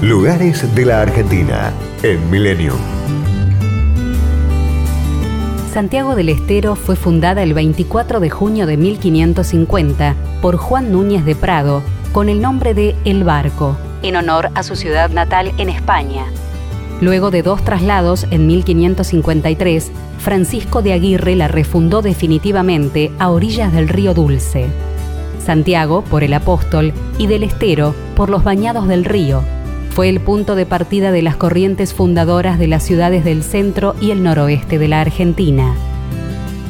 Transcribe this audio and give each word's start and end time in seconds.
Lugares 0.00 0.76
de 0.76 0.84
la 0.84 1.02
Argentina 1.02 1.72
en 2.04 2.30
Millennium. 2.30 2.78
Santiago 5.72 6.14
del 6.14 6.28
Estero 6.28 6.76
fue 6.76 6.94
fundada 6.94 7.42
el 7.42 7.52
24 7.52 8.20
de 8.20 8.30
junio 8.30 8.66
de 8.66 8.76
1550 8.76 10.14
por 10.40 10.56
Juan 10.56 10.92
Núñez 10.92 11.24
de 11.24 11.34
Prado 11.34 11.82
con 12.12 12.28
el 12.28 12.40
nombre 12.40 12.74
de 12.74 12.94
El 13.04 13.24
Barco, 13.24 13.76
en 14.04 14.14
honor 14.14 14.50
a 14.54 14.62
su 14.62 14.76
ciudad 14.76 15.10
natal 15.10 15.50
en 15.58 15.68
España. 15.68 16.26
Luego 17.00 17.32
de 17.32 17.42
dos 17.42 17.64
traslados 17.64 18.24
en 18.30 18.46
1553, 18.46 19.90
Francisco 20.20 20.80
de 20.80 20.92
Aguirre 20.92 21.34
la 21.34 21.48
refundó 21.48 22.02
definitivamente 22.02 23.10
a 23.18 23.30
orillas 23.30 23.72
del 23.72 23.88
río 23.88 24.14
Dulce. 24.14 24.68
Santiago 25.44 26.04
por 26.04 26.22
el 26.22 26.34
apóstol 26.34 26.92
y 27.18 27.26
del 27.26 27.42
Estero 27.42 27.96
por 28.14 28.30
los 28.30 28.44
bañados 28.44 28.86
del 28.86 29.04
río, 29.04 29.42
fue 29.98 30.08
el 30.08 30.20
punto 30.20 30.54
de 30.54 30.64
partida 30.64 31.10
de 31.10 31.22
las 31.22 31.34
corrientes 31.34 31.92
fundadoras 31.92 32.56
de 32.60 32.68
las 32.68 32.84
ciudades 32.84 33.24
del 33.24 33.42
centro 33.42 33.96
y 34.00 34.12
el 34.12 34.22
noroeste 34.22 34.78
de 34.78 34.86
la 34.86 35.00
Argentina. 35.00 35.74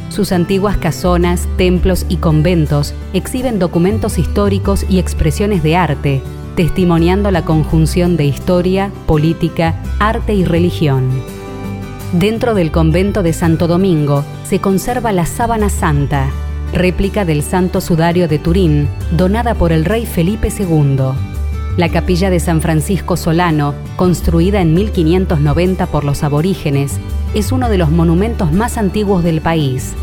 Sus 0.09 0.31
antiguas 0.31 0.77
casonas, 0.77 1.47
templos 1.55 2.07
y 2.09 2.15
conventos 2.15 2.95
exhiben 3.13 3.59
documentos 3.59 4.17
históricos 4.17 4.83
y 4.89 4.97
expresiones 4.97 5.61
de 5.61 5.75
arte, 5.75 6.23
testimoniando 6.55 7.29
la 7.29 7.45
conjunción 7.45 8.17
de 8.17 8.25
historia, 8.25 8.91
política, 9.05 9.75
arte 9.99 10.33
y 10.33 10.43
religión. 10.43 11.07
Dentro 12.13 12.55
del 12.55 12.71
convento 12.71 13.21
de 13.21 13.33
Santo 13.33 13.67
Domingo 13.67 14.25
se 14.43 14.59
conserva 14.59 15.11
la 15.11 15.27
sábana 15.27 15.69
santa, 15.69 16.31
réplica 16.73 17.25
del 17.25 17.43
Santo 17.43 17.79
Sudario 17.79 18.27
de 18.27 18.39
Turín, 18.39 18.87
donada 19.11 19.53
por 19.53 19.71
el 19.71 19.85
rey 19.85 20.07
Felipe 20.07 20.47
II. 20.47 21.38
La 21.79 21.87
capilla 21.87 22.29
de 22.29 22.41
San 22.41 22.59
Francisco 22.59 23.15
Solano, 23.15 23.73
construida 23.95 24.59
en 24.59 24.73
1590 24.73 25.87
por 25.87 26.03
los 26.03 26.23
aborígenes, 26.23 26.99
es 27.33 27.53
uno 27.53 27.69
de 27.69 27.77
los 27.77 27.89
monumentos 27.89 28.51
más 28.51 28.77
antiguos 28.77 29.23
del 29.23 29.39
país. 29.39 29.93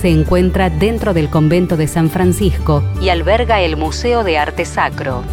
Se 0.00 0.08
encuentra 0.08 0.70
dentro 0.70 1.12
del 1.12 1.28
convento 1.28 1.76
de 1.76 1.88
San 1.88 2.08
Francisco 2.08 2.82
y 3.02 3.10
alberga 3.10 3.60
el 3.60 3.76
Museo 3.76 4.24
de 4.24 4.38
Arte 4.38 4.64
Sacro. 4.64 5.24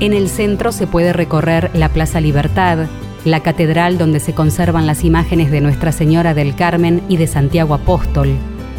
En 0.00 0.14
el 0.14 0.30
centro 0.30 0.72
se 0.72 0.86
puede 0.86 1.12
recorrer 1.12 1.70
la 1.74 1.90
Plaza 1.90 2.22
Libertad, 2.22 2.86
la 3.26 3.40
catedral 3.40 3.98
donde 3.98 4.18
se 4.18 4.32
conservan 4.32 4.86
las 4.86 5.04
imágenes 5.04 5.50
de 5.50 5.60
Nuestra 5.60 5.92
Señora 5.92 6.32
del 6.32 6.56
Carmen 6.56 7.02
y 7.10 7.18
de 7.18 7.26
Santiago 7.26 7.74
Apóstol, 7.74 8.30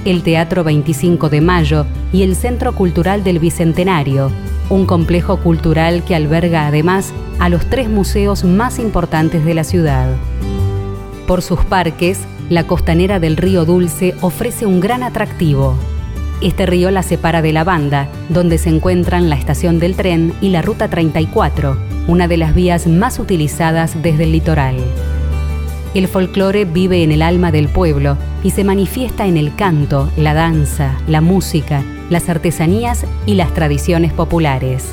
el 0.04 0.24
Teatro 0.24 0.64
25 0.64 1.30
de 1.30 1.42
Mayo 1.42 1.86
y 2.12 2.24
el 2.24 2.36
Centro 2.36 2.74
Cultural 2.74 3.24
del 3.24 3.38
Bicentenario, 3.38 4.32
un 4.70 4.86
complejo 4.86 5.38
cultural 5.38 6.04
que 6.04 6.16
alberga 6.16 6.68
además 6.68 7.14
a 7.40 7.50
los 7.50 7.70
tres 7.70 7.90
museos 7.90 8.44
más 8.44 8.80
importantes 8.80 9.46
de 9.46 9.54
la 9.54 9.64
ciudad. 9.64 10.10
Por 11.28 11.42
sus 11.42 11.64
parques, 11.66 12.20
la 12.50 12.66
costanera 12.66 13.20
del 13.20 13.38
río 13.38 13.66
Dulce 13.66 14.16
ofrece 14.22 14.66
un 14.66 14.80
gran 14.80 15.04
atractivo. 15.04 15.76
Este 16.42 16.66
río 16.66 16.92
la 16.92 17.04
separa 17.04 17.42
de 17.42 17.52
la 17.52 17.64
banda, 17.64 18.08
donde 18.30 18.58
se 18.58 18.70
encuentran 18.70 19.30
la 19.30 19.36
estación 19.36 19.80
del 19.80 19.96
tren 19.96 20.34
y 20.40 20.50
la 20.50 20.62
Ruta 20.62 20.88
34, 20.88 21.78
una 22.08 22.28
de 22.28 22.38
las 22.38 22.54
vías 22.54 22.88
más 22.88 23.20
utilizadas 23.20 24.02
desde 24.02 24.24
el 24.24 24.32
litoral. 24.34 24.78
El 25.94 26.08
folclore 26.08 26.66
vive 26.66 27.04
en 27.04 27.12
el 27.12 27.22
alma 27.22 27.52
del 27.52 27.70
pueblo 27.70 28.18
y 28.48 28.52
se 28.52 28.64
manifiesta 28.64 29.28
en 29.28 29.36
el 29.36 29.54
canto, 29.56 30.10
la 30.16 30.34
danza, 30.34 30.98
la 31.06 31.20
música, 31.20 31.84
las 32.10 32.30
artesanías 32.30 33.06
y 33.26 33.34
las 33.34 33.54
tradiciones 33.54 34.14
populares. 34.14 34.86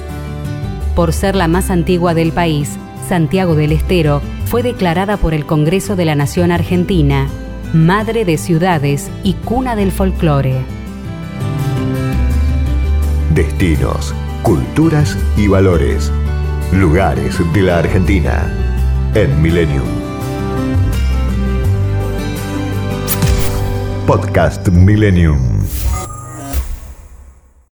Por 0.96 1.12
ser 1.12 1.36
la 1.36 1.46
más 1.46 1.70
antigua 1.70 2.14
del 2.14 2.32
país, 2.32 2.76
Santiago 3.08 3.54
del 3.54 3.70
Estero 3.70 4.22
fue 4.46 4.64
declarada 4.64 5.18
por 5.18 5.34
el 5.34 5.46
Congreso 5.46 5.94
de 5.94 6.04
la 6.04 6.16
Nación 6.16 6.50
Argentina 6.50 7.28
Madre 7.72 8.24
de 8.24 8.38
Ciudades 8.38 9.08
y 9.22 9.34
Cuna 9.34 9.76
del 9.76 9.92
Folclore. 9.92 10.56
Destinos, 13.36 14.12
culturas 14.42 15.16
y 15.36 15.46
valores. 15.46 16.10
Lugares 16.72 17.38
de 17.52 17.62
la 17.62 17.78
Argentina 17.78 18.52
en 19.14 19.40
Millennium. 19.40 20.13
Podcast 24.06 24.68
Millennium. 24.70 25.83